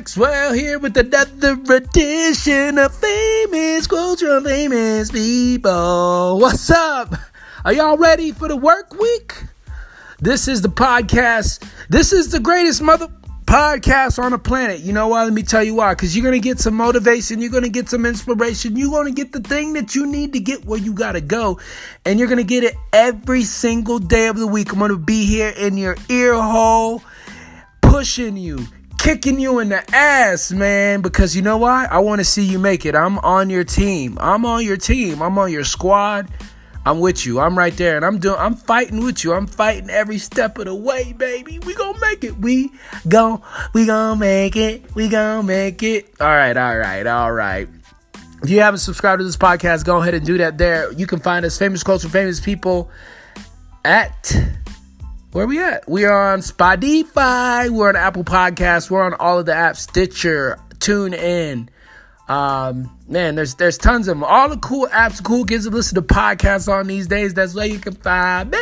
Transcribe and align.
Maxwell 0.00 0.54
here 0.54 0.78
with 0.78 0.96
another 0.96 1.60
edition 1.74 2.78
of 2.78 2.94
Famous 2.94 3.86
Quotes 3.86 4.22
from 4.22 4.44
Famous 4.44 5.10
People. 5.10 6.38
What's 6.40 6.70
up? 6.70 7.12
Are 7.66 7.74
y'all 7.74 7.98
ready 7.98 8.32
for 8.32 8.48
the 8.48 8.56
work 8.56 8.94
week? 8.98 9.34
This 10.18 10.48
is 10.48 10.62
the 10.62 10.70
podcast. 10.70 11.62
This 11.90 12.14
is 12.14 12.32
the 12.32 12.40
greatest 12.40 12.80
mother 12.80 13.08
podcast 13.44 14.18
on 14.18 14.32
the 14.32 14.38
planet. 14.38 14.80
You 14.80 14.94
know 14.94 15.08
why? 15.08 15.24
Let 15.24 15.34
me 15.34 15.42
tell 15.42 15.62
you 15.62 15.74
why. 15.74 15.92
Because 15.92 16.16
you're 16.16 16.24
going 16.24 16.40
to 16.40 16.48
get 16.48 16.60
some 16.60 16.76
motivation. 16.76 17.42
You're 17.42 17.50
going 17.50 17.64
to 17.64 17.68
get 17.68 17.90
some 17.90 18.06
inspiration. 18.06 18.76
You're 18.76 18.88
going 18.88 19.04
to 19.04 19.12
get 19.12 19.32
the 19.32 19.46
thing 19.46 19.74
that 19.74 19.94
you 19.94 20.06
need 20.06 20.32
to 20.32 20.40
get 20.40 20.64
where 20.64 20.80
you 20.80 20.94
got 20.94 21.12
to 21.12 21.20
go. 21.20 21.60
And 22.06 22.18
you're 22.18 22.28
going 22.28 22.38
to 22.38 22.44
get 22.44 22.64
it 22.64 22.74
every 22.94 23.42
single 23.42 23.98
day 23.98 24.28
of 24.28 24.38
the 24.38 24.46
week. 24.46 24.72
I'm 24.72 24.78
going 24.78 24.92
to 24.92 24.96
be 24.96 25.26
here 25.26 25.50
in 25.50 25.76
your 25.76 25.98
ear 26.08 26.40
hole, 26.40 27.02
pushing 27.82 28.38
you 28.38 28.66
kicking 29.00 29.40
you 29.40 29.60
in 29.60 29.70
the 29.70 29.82
ass, 29.94 30.52
man, 30.52 31.00
because 31.00 31.34
you 31.34 31.40
know 31.40 31.56
why? 31.56 31.86
I 31.90 31.98
want 32.00 32.20
to 32.20 32.24
see 32.24 32.44
you 32.44 32.58
make 32.58 32.84
it. 32.84 32.94
I'm 32.94 33.18
on 33.20 33.48
your 33.48 33.64
team. 33.64 34.18
I'm 34.20 34.44
on 34.44 34.64
your 34.64 34.76
team. 34.76 35.22
I'm 35.22 35.38
on 35.38 35.50
your 35.50 35.64
squad. 35.64 36.28
I'm 36.84 37.00
with 37.00 37.24
you. 37.24 37.40
I'm 37.40 37.56
right 37.56 37.74
there 37.76 37.96
and 37.96 38.04
I'm 38.04 38.18
doing 38.18 38.36
I'm 38.38 38.54
fighting 38.54 39.04
with 39.04 39.24
you. 39.24 39.32
I'm 39.32 39.46
fighting 39.46 39.90
every 39.90 40.18
step 40.18 40.58
of 40.58 40.66
the 40.66 40.74
way, 40.74 41.12
baby. 41.12 41.58
We 41.60 41.74
to 41.74 41.94
make 42.00 42.24
it. 42.24 42.38
We 42.38 42.72
gon' 43.08 43.42
we 43.74 43.86
to 43.86 44.16
make 44.16 44.56
it. 44.56 44.94
We 44.94 45.08
to 45.08 45.42
make 45.42 45.82
it. 45.82 46.14
All 46.20 46.28
right, 46.28 46.56
all 46.56 46.78
right, 46.78 47.06
all 47.06 47.32
right. 47.32 47.68
If 48.42 48.48
you 48.48 48.60
haven't 48.60 48.78
subscribed 48.80 49.20
to 49.20 49.24
this 49.24 49.36
podcast, 49.36 49.84
go 49.84 50.00
ahead 50.00 50.14
and 50.14 50.24
do 50.24 50.38
that 50.38 50.56
there. 50.56 50.92
You 50.92 51.06
can 51.06 51.20
find 51.20 51.44
us 51.44 51.58
famous 51.58 51.82
quotes 51.82 52.02
from 52.02 52.12
famous 52.12 52.40
people 52.40 52.90
at 53.84 54.34
where 55.32 55.46
we 55.46 55.62
at? 55.62 55.88
We 55.88 56.04
are 56.04 56.32
on 56.32 56.40
Spotify. 56.40 57.70
We're 57.70 57.88
on 57.88 57.96
Apple 57.96 58.24
Podcasts. 58.24 58.90
We're 58.90 59.04
on 59.04 59.14
all 59.14 59.38
of 59.38 59.46
the 59.46 59.52
apps, 59.52 59.76
Stitcher, 59.76 60.58
Tune 60.80 61.14
In. 61.14 61.68
Um, 62.28 62.96
man, 63.08 63.34
there's 63.34 63.54
there's 63.56 63.78
tons 63.78 64.08
of 64.08 64.16
them. 64.16 64.24
All 64.24 64.48
the 64.48 64.56
cool 64.56 64.86
apps, 64.88 65.22
cool 65.22 65.44
kids 65.44 65.64
to 65.64 65.70
listen 65.70 65.96
to 65.96 66.02
podcasts 66.02 66.72
on 66.72 66.86
these 66.86 67.06
days. 67.06 67.34
That's 67.34 67.54
where 67.54 67.66
you 67.66 67.78
can 67.78 67.94
find 67.94 68.50
me. 68.50 68.58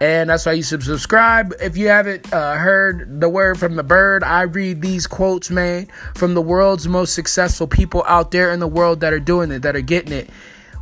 And 0.00 0.30
that's 0.30 0.44
why 0.44 0.52
you 0.52 0.62
should 0.62 0.82
subscribe. 0.82 1.54
If 1.60 1.76
you 1.76 1.88
haven't 1.88 2.32
uh, 2.32 2.54
heard 2.54 3.20
the 3.20 3.28
word 3.28 3.58
from 3.58 3.76
the 3.76 3.84
bird, 3.84 4.24
I 4.24 4.42
read 4.42 4.82
these 4.82 5.06
quotes, 5.06 5.48
man, 5.48 5.86
from 6.16 6.34
the 6.34 6.42
world's 6.42 6.88
most 6.88 7.14
successful 7.14 7.68
people 7.68 8.02
out 8.08 8.32
there 8.32 8.50
in 8.50 8.58
the 8.58 8.66
world 8.66 9.00
that 9.00 9.12
are 9.12 9.20
doing 9.20 9.52
it, 9.52 9.60
that 9.60 9.76
are 9.76 9.80
getting 9.80 10.12
it 10.12 10.28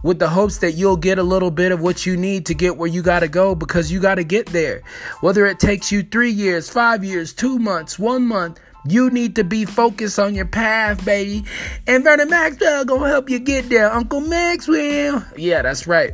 with 0.02 0.18
the 0.18 0.28
hopes 0.28 0.58
that 0.58 0.72
you'll 0.72 0.96
get 0.96 1.18
a 1.18 1.22
little 1.22 1.50
bit 1.50 1.72
of 1.72 1.80
what 1.80 2.06
you 2.06 2.16
need 2.16 2.46
to 2.46 2.54
get 2.54 2.76
where 2.76 2.88
you 2.88 3.02
got 3.02 3.20
to 3.20 3.28
go 3.28 3.54
because 3.54 3.90
you 3.92 4.00
got 4.00 4.16
to 4.16 4.24
get 4.24 4.46
there. 4.46 4.82
Whether 5.20 5.46
it 5.46 5.58
takes 5.58 5.92
you 5.92 6.02
three 6.02 6.30
years, 6.30 6.70
five 6.70 7.04
years, 7.04 7.32
two 7.32 7.58
months, 7.58 7.98
one 7.98 8.26
month, 8.26 8.60
you 8.86 9.10
need 9.10 9.36
to 9.36 9.44
be 9.44 9.64
focused 9.64 10.18
on 10.18 10.34
your 10.34 10.46
path, 10.46 11.04
baby. 11.04 11.44
And 11.86 12.02
Vernon 12.02 12.30
Maxwell 12.30 12.84
gonna 12.84 13.08
help 13.08 13.28
you 13.28 13.38
get 13.38 13.68
there. 13.68 13.92
Uncle 13.92 14.20
Maxwell. 14.20 15.24
Yeah, 15.36 15.62
that's 15.62 15.86
right. 15.86 16.12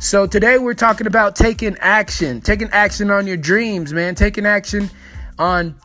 So 0.00 0.26
today 0.26 0.58
we're 0.58 0.74
talking 0.74 1.06
about 1.06 1.36
taking 1.36 1.76
action, 1.78 2.40
taking 2.40 2.68
action 2.70 3.10
on 3.10 3.26
your 3.26 3.36
dreams, 3.36 3.92
man. 3.92 4.14
Taking 4.14 4.46
action 4.46 4.90
on 5.38 5.76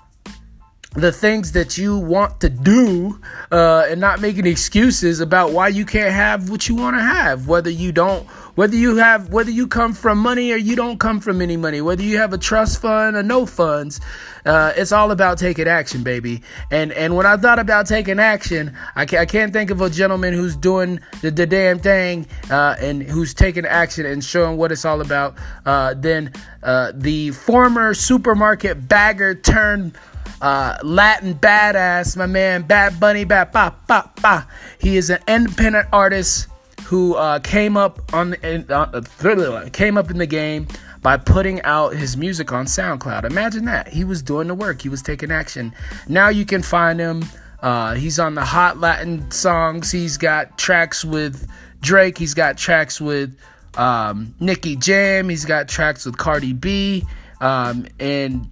the 0.95 1.11
things 1.11 1.53
that 1.53 1.77
you 1.77 1.97
want 1.97 2.39
to 2.41 2.49
do 2.49 3.19
uh, 3.51 3.85
and 3.89 3.99
not 3.99 4.21
making 4.21 4.45
excuses 4.45 5.19
about 5.19 5.51
why 5.51 5.67
you 5.67 5.85
can't 5.85 6.13
have 6.13 6.49
what 6.49 6.69
you 6.69 6.75
want 6.75 6.95
to 6.95 7.01
have. 7.01 7.47
Whether 7.47 7.69
you 7.69 7.91
don't 7.91 8.27
whether 8.55 8.75
you 8.75 8.97
have 8.97 9.29
whether 9.29 9.49
you 9.49 9.67
come 9.67 9.93
from 9.93 10.19
money 10.19 10.51
or 10.51 10.57
you 10.57 10.75
don't 10.75 10.99
come 10.99 11.19
from 11.19 11.41
any 11.41 11.57
money. 11.57 11.81
Whether 11.81 12.03
you 12.03 12.17
have 12.17 12.33
a 12.33 12.37
trust 12.37 12.79
fund 12.81 13.15
or 13.15 13.23
no 13.23 13.45
funds 13.45 13.99
uh, 14.45 14.73
it's 14.75 14.91
all 14.91 15.11
about 15.11 15.37
taking 15.37 15.67
action 15.67 16.03
baby. 16.03 16.43
And 16.69 16.91
and 16.91 17.15
when 17.15 17.25
i 17.25 17.37
thought 17.37 17.59
about 17.59 17.87
taking 17.87 18.19
action 18.19 18.75
i, 18.95 19.05
ca- 19.05 19.17
I 19.17 19.25
can't 19.25 19.51
think 19.51 19.71
of 19.71 19.81
a 19.81 19.89
gentleman 19.89 20.33
who's 20.33 20.55
doing 20.55 20.99
the, 21.21 21.31
the 21.31 21.47
damn 21.47 21.79
thing 21.79 22.27
uh, 22.51 22.75
and 22.79 23.01
who's 23.01 23.33
taking 23.33 23.65
action 23.65 24.05
and 24.05 24.23
showing 24.23 24.57
what 24.57 24.71
it's 24.71 24.85
all 24.85 25.01
about 25.01 25.35
uh, 25.65 25.95
than 25.95 26.31
uh, 26.61 26.91
the 26.93 27.31
former 27.31 27.93
supermarket 27.93 28.87
bagger 28.87 29.33
turned 29.33 29.97
uh, 30.43 30.77
Latin 30.83 31.33
badass, 31.35 32.17
my 32.17 32.25
man 32.25 32.63
Bad 32.63 32.99
Bunny, 32.99 33.23
Bad 33.23 33.53
Ba 33.53 33.73
Ba 33.87 34.11
Ba. 34.21 34.47
He 34.77 34.97
is 34.97 35.09
an 35.09 35.19
independent 35.25 35.87
artist 35.93 36.49
who 36.83 37.15
uh, 37.15 37.39
came 37.39 37.77
up 37.77 38.13
on 38.13 38.31
the, 38.31 38.65
uh, 38.69 39.69
came 39.69 39.97
up 39.97 40.11
in 40.11 40.17
the 40.17 40.27
game 40.27 40.67
by 41.01 41.15
putting 41.15 41.61
out 41.61 41.95
his 41.95 42.17
music 42.17 42.51
on 42.51 42.65
SoundCloud. 42.65 43.23
Imagine 43.23 43.63
that 43.65 43.87
he 43.87 44.03
was 44.03 44.21
doing 44.21 44.49
the 44.49 44.53
work, 44.53 44.81
he 44.81 44.89
was 44.89 45.01
taking 45.01 45.31
action. 45.31 45.73
Now 46.09 46.27
you 46.27 46.45
can 46.45 46.61
find 46.61 46.99
him. 46.99 47.23
Uh, 47.61 47.95
he's 47.95 48.19
on 48.19 48.35
the 48.35 48.43
hot 48.43 48.79
Latin 48.79 49.31
songs. 49.31 49.91
He's 49.91 50.17
got 50.17 50.57
tracks 50.57 51.05
with 51.05 51.49
Drake. 51.79 52.17
He's 52.17 52.33
got 52.33 52.57
tracks 52.57 52.99
with 52.99 53.33
um, 53.75 54.35
Nicky 54.41 54.75
Jam. 54.75 55.29
He's 55.29 55.45
got 55.45 55.69
tracks 55.69 56.05
with 56.05 56.17
Cardi 56.17 56.51
B. 56.51 57.05
Um, 57.39 57.87
and 57.97 58.51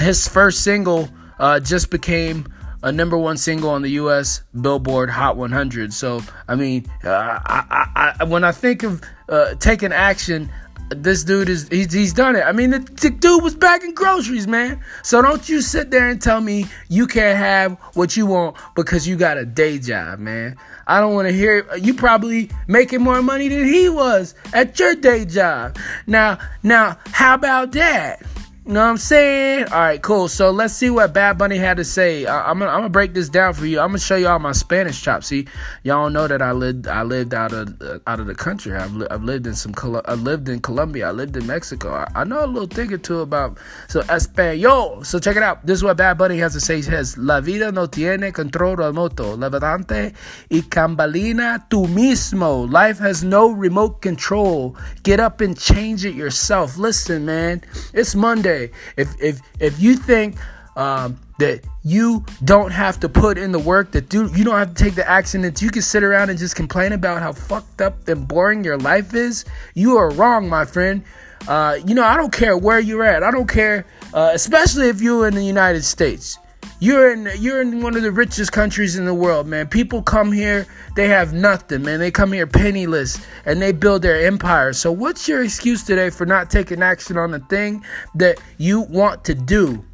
his 0.00 0.26
first 0.28 0.62
single 0.62 1.08
uh, 1.38 1.60
just 1.60 1.90
became 1.90 2.46
a 2.82 2.92
number 2.92 3.16
one 3.16 3.36
single 3.36 3.70
on 3.70 3.82
the 3.82 3.90
U.S. 3.92 4.42
Billboard 4.60 5.08
Hot 5.08 5.36
100. 5.36 5.92
So, 5.92 6.20
I 6.46 6.54
mean, 6.54 6.84
uh, 7.02 7.08
I, 7.10 7.64
I, 7.70 8.14
I, 8.20 8.24
when 8.24 8.44
I 8.44 8.52
think 8.52 8.82
of 8.82 9.02
uh, 9.28 9.54
taking 9.54 9.92
action, 9.92 10.50
this 10.90 11.24
dude 11.24 11.48
is 11.48 11.66
he's, 11.68 11.92
he's 11.92 12.12
done 12.12 12.36
it. 12.36 12.42
I 12.42 12.52
mean, 12.52 12.70
the, 12.70 12.78
the, 12.78 13.10
dude 13.10 13.42
was 13.42 13.54
bagging 13.54 13.94
groceries, 13.94 14.46
man. 14.46 14.82
So 15.02 15.22
don't 15.22 15.48
you 15.48 15.62
sit 15.62 15.90
there 15.90 16.08
and 16.08 16.20
tell 16.20 16.40
me 16.42 16.66
you 16.88 17.06
can't 17.06 17.38
have 17.38 17.78
what 17.94 18.16
you 18.16 18.26
want 18.26 18.56
because 18.74 19.08
you 19.08 19.16
got 19.16 19.38
a 19.38 19.46
day 19.46 19.78
job, 19.78 20.18
man. 20.18 20.56
I 20.86 21.00
don't 21.00 21.14
want 21.14 21.28
to 21.28 21.32
hear 21.32 21.66
you 21.76 21.94
probably 21.94 22.50
making 22.66 23.00
more 23.00 23.22
money 23.22 23.48
than 23.48 23.64
he 23.64 23.88
was 23.88 24.34
at 24.52 24.78
your 24.78 24.94
day 24.94 25.24
job. 25.24 25.78
Now, 26.06 26.38
now, 26.62 26.98
how 27.06 27.34
about 27.34 27.72
that? 27.72 28.22
You 28.66 28.72
know 28.72 28.80
what 28.80 28.86
I'm 28.92 28.96
saying? 28.96 29.64
All 29.64 29.78
right, 29.78 30.00
cool. 30.00 30.26
So 30.26 30.50
let's 30.50 30.72
see 30.72 30.88
what 30.88 31.12
Bad 31.12 31.36
Bunny 31.36 31.58
had 31.58 31.76
to 31.76 31.84
say. 31.84 32.24
I, 32.24 32.50
am 32.50 32.60
gonna, 32.60 32.70
I'm 32.70 32.78
gonna 32.78 32.88
break 32.88 33.12
this 33.12 33.28
down 33.28 33.52
for 33.52 33.66
you. 33.66 33.78
I'm 33.78 33.88
gonna 33.88 33.98
show 33.98 34.16
y'all 34.16 34.38
my 34.38 34.52
Spanish 34.52 35.02
chops. 35.02 35.26
See, 35.26 35.46
y'all 35.82 36.08
know 36.08 36.26
that 36.26 36.40
I 36.40 36.52
lived 36.52 36.88
I 36.88 37.02
lived 37.02 37.34
out 37.34 37.52
of 37.52 37.82
uh, 37.82 37.98
out 38.06 38.20
of 38.20 38.26
the 38.26 38.34
country. 38.34 38.74
I've, 38.74 38.94
li- 38.94 39.06
I've 39.10 39.22
lived 39.22 39.46
in 39.46 39.54
some 39.54 39.74
Col- 39.74 40.00
I 40.06 40.14
lived 40.14 40.48
in 40.48 40.60
Colombia. 40.60 41.08
I 41.08 41.10
lived 41.10 41.36
in 41.36 41.46
Mexico. 41.46 41.92
I, 41.92 42.10
I 42.14 42.24
know 42.24 42.42
a 42.42 42.46
little 42.46 42.66
thing 42.66 42.90
or 42.90 42.96
two 42.96 43.20
about 43.20 43.58
so 43.86 44.00
español. 44.04 45.04
So 45.04 45.18
check 45.18 45.36
it 45.36 45.42
out. 45.42 45.66
This 45.66 45.80
is 45.80 45.84
what 45.84 45.98
Bad 45.98 46.16
Bunny 46.16 46.38
has 46.38 46.54
to 46.54 46.60
say. 46.60 46.76
He 46.76 46.82
says, 46.82 47.18
"La 47.18 47.42
vida 47.42 47.70
no 47.70 47.84
tiene 47.84 48.32
control 48.32 48.76
remoto. 48.76 49.36
Levantante 49.36 50.14
y 50.50 50.62
cambalina 50.62 51.68
tú 51.68 51.86
mismo. 51.86 52.66
Life 52.72 52.98
has 52.98 53.22
no 53.22 53.50
remote 53.50 54.00
control. 54.00 54.74
Get 55.02 55.20
up 55.20 55.42
and 55.42 55.54
change 55.54 56.06
it 56.06 56.14
yourself. 56.14 56.78
Listen, 56.78 57.26
man. 57.26 57.60
It's 57.92 58.14
Monday." 58.14 58.53
If 58.96 59.20
if 59.20 59.40
if 59.60 59.80
you 59.80 59.96
think 59.96 60.36
um, 60.76 61.18
that 61.38 61.60
you 61.82 62.24
don't 62.44 62.70
have 62.70 63.00
to 63.00 63.08
put 63.08 63.38
in 63.38 63.52
the 63.52 63.58
work, 63.58 63.92
that 63.92 64.08
do, 64.08 64.30
you 64.34 64.44
don't 64.44 64.58
have 64.58 64.74
to 64.74 64.84
take 64.84 64.94
the 64.94 65.08
action, 65.08 65.42
that 65.42 65.60
you 65.62 65.70
can 65.70 65.82
sit 65.82 66.02
around 66.02 66.30
and 66.30 66.38
just 66.38 66.56
complain 66.56 66.92
about 66.92 67.22
how 67.22 67.32
fucked 67.32 67.80
up 67.80 68.08
and 68.08 68.26
boring 68.26 68.64
your 68.64 68.78
life 68.78 69.14
is, 69.14 69.44
you 69.74 69.96
are 69.96 70.10
wrong, 70.10 70.48
my 70.48 70.64
friend. 70.64 71.02
Uh, 71.46 71.78
you 71.86 71.94
know, 71.94 72.04
I 72.04 72.16
don't 72.16 72.32
care 72.32 72.56
where 72.56 72.80
you're 72.80 73.04
at. 73.04 73.22
I 73.22 73.30
don't 73.30 73.48
care, 73.48 73.84
uh, 74.14 74.30
especially 74.32 74.88
if 74.88 75.02
you're 75.02 75.28
in 75.28 75.34
the 75.34 75.44
United 75.44 75.84
States. 75.84 76.38
You're 76.80 77.12
in 77.12 77.28
you're 77.38 77.60
in 77.60 77.82
one 77.82 77.96
of 77.96 78.02
the 78.02 78.12
richest 78.12 78.52
countries 78.52 78.96
in 78.96 79.04
the 79.04 79.14
world, 79.14 79.46
man. 79.46 79.68
People 79.68 80.02
come 80.02 80.32
here, 80.32 80.66
they 80.96 81.08
have 81.08 81.32
nothing, 81.32 81.82
man. 81.82 82.00
They 82.00 82.10
come 82.10 82.32
here 82.32 82.46
penniless 82.46 83.24
and 83.46 83.60
they 83.60 83.72
build 83.72 84.02
their 84.02 84.26
empire. 84.26 84.72
So 84.72 84.92
what's 84.92 85.28
your 85.28 85.42
excuse 85.42 85.84
today 85.84 86.10
for 86.10 86.26
not 86.26 86.50
taking 86.50 86.82
action 86.82 87.16
on 87.16 87.30
the 87.30 87.40
thing 87.40 87.84
that 88.14 88.38
you 88.58 88.80
want 88.80 89.24
to 89.24 89.34
do? 89.34 89.84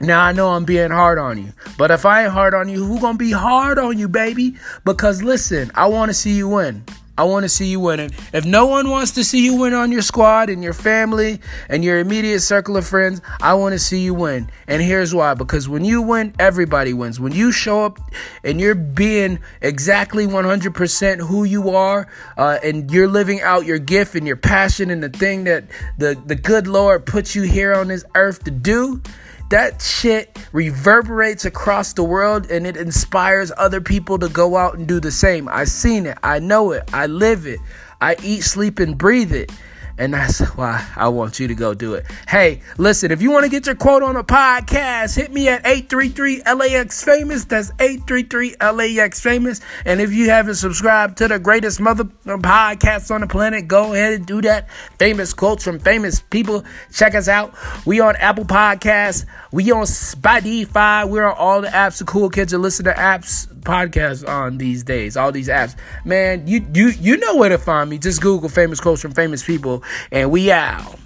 Now 0.00 0.22
I 0.22 0.32
know 0.32 0.50
I'm 0.50 0.64
being 0.64 0.90
hard 0.90 1.18
on 1.18 1.38
you, 1.38 1.52
but 1.78 1.90
if 1.90 2.04
I 2.04 2.24
ain't 2.24 2.32
hard 2.32 2.54
on 2.54 2.68
you, 2.68 2.84
who 2.84 3.00
gonna 3.00 3.18
be 3.18 3.30
hard 3.30 3.78
on 3.78 3.98
you, 3.98 4.08
baby? 4.08 4.56
Because 4.84 5.22
listen, 5.22 5.70
I 5.74 5.86
want 5.86 6.10
to 6.10 6.14
see 6.14 6.32
you 6.32 6.48
win. 6.48 6.84
I 7.22 7.24
want 7.24 7.44
to 7.44 7.48
see 7.48 7.66
you 7.66 7.78
winning. 7.78 8.10
If 8.32 8.44
no 8.44 8.66
one 8.66 8.90
wants 8.90 9.12
to 9.12 9.22
see 9.22 9.44
you 9.44 9.54
win 9.54 9.74
on 9.74 9.92
your 9.92 10.02
squad 10.02 10.50
and 10.50 10.60
your 10.60 10.72
family 10.72 11.38
and 11.68 11.84
your 11.84 12.00
immediate 12.00 12.40
circle 12.40 12.76
of 12.76 12.84
friends, 12.84 13.22
I 13.40 13.54
want 13.54 13.74
to 13.74 13.78
see 13.78 14.00
you 14.00 14.12
win. 14.12 14.50
And 14.66 14.82
here's 14.82 15.14
why 15.14 15.34
because 15.34 15.68
when 15.68 15.84
you 15.84 16.02
win, 16.02 16.34
everybody 16.40 16.92
wins. 16.92 17.20
When 17.20 17.30
you 17.30 17.52
show 17.52 17.84
up 17.84 18.00
and 18.42 18.60
you're 18.60 18.74
being 18.74 19.38
exactly 19.60 20.26
100% 20.26 21.20
who 21.20 21.44
you 21.44 21.70
are 21.70 22.08
uh, 22.36 22.58
and 22.64 22.90
you're 22.90 23.06
living 23.06 23.40
out 23.40 23.66
your 23.66 23.78
gift 23.78 24.16
and 24.16 24.26
your 24.26 24.34
passion 24.34 24.90
and 24.90 25.00
the 25.00 25.08
thing 25.08 25.44
that 25.44 25.66
the, 25.98 26.20
the 26.26 26.34
good 26.34 26.66
Lord 26.66 27.06
puts 27.06 27.36
you 27.36 27.42
here 27.42 27.72
on 27.72 27.86
this 27.86 28.04
earth 28.16 28.42
to 28.46 28.50
do, 28.50 29.00
that 29.52 29.82
shit 29.82 30.38
reverberates 30.52 31.44
across 31.44 31.92
the 31.92 32.02
world 32.02 32.50
and 32.50 32.66
it 32.66 32.74
inspires 32.74 33.52
other 33.58 33.82
people 33.82 34.18
to 34.18 34.30
go 34.30 34.56
out 34.56 34.78
and 34.78 34.88
do 34.88 34.98
the 34.98 35.10
same. 35.10 35.46
I've 35.46 35.68
seen 35.68 36.06
it. 36.06 36.16
I 36.22 36.38
know 36.38 36.72
it. 36.72 36.88
I 36.90 37.06
live 37.06 37.46
it. 37.46 37.60
I 38.00 38.16
eat, 38.22 38.44
sleep, 38.44 38.78
and 38.78 38.96
breathe 38.96 39.30
it. 39.30 39.52
And 40.02 40.14
that's 40.14 40.40
why 40.56 40.84
I 40.96 41.06
want 41.10 41.38
you 41.38 41.46
to 41.46 41.54
go 41.54 41.74
do 41.74 41.94
it. 41.94 42.04
Hey, 42.26 42.62
listen, 42.76 43.12
if 43.12 43.22
you 43.22 43.30
want 43.30 43.44
to 43.44 43.48
get 43.48 43.66
your 43.66 43.76
quote 43.76 44.02
on 44.02 44.16
a 44.16 44.24
podcast, 44.24 45.14
hit 45.14 45.30
me 45.30 45.46
at 45.46 45.64
833 45.64 46.42
LAX 46.42 47.04
Famous. 47.04 47.44
That's 47.44 47.70
833 47.78 48.56
LAX 48.60 49.20
Famous. 49.20 49.60
And 49.84 50.00
if 50.00 50.12
you 50.12 50.28
haven't 50.28 50.56
subscribed 50.56 51.18
to 51.18 51.28
the 51.28 51.38
greatest 51.38 51.78
mother 51.78 52.02
uh, 52.26 52.36
podcast 52.38 53.14
on 53.14 53.20
the 53.20 53.28
planet, 53.28 53.68
go 53.68 53.92
ahead 53.94 54.14
and 54.14 54.26
do 54.26 54.42
that. 54.42 54.68
Famous 54.98 55.32
quotes 55.32 55.62
from 55.62 55.78
famous 55.78 56.20
people. 56.20 56.64
Check 56.92 57.14
us 57.14 57.28
out. 57.28 57.54
We 57.86 58.00
on 58.00 58.16
Apple 58.16 58.44
Podcasts. 58.44 59.24
We 59.52 59.70
on 59.70 59.84
Spotify. 59.84 61.08
We're 61.08 61.26
on 61.26 61.36
all 61.38 61.60
the 61.60 61.68
apps 61.68 61.98
the 61.98 62.04
cool 62.06 62.28
kids 62.28 62.50
that 62.50 62.58
listen 62.58 62.86
to 62.86 62.92
apps 62.92 63.46
podcasts 63.62 64.26
on 64.28 64.58
these 64.58 64.82
days. 64.82 65.16
All 65.16 65.32
these 65.32 65.48
apps. 65.48 65.74
Man, 66.04 66.46
you 66.46 66.64
you 66.74 66.88
you 66.88 67.16
know 67.16 67.36
where 67.36 67.48
to 67.48 67.58
find 67.58 67.88
me. 67.88 67.98
Just 67.98 68.20
Google 68.20 68.48
famous 68.48 68.80
quotes 68.80 69.00
from 69.00 69.12
famous 69.12 69.42
people 69.44 69.82
and 70.10 70.30
we 70.30 70.50
out. 70.50 70.98